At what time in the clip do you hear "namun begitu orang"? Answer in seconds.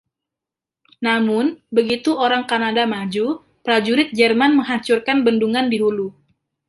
1.07-2.43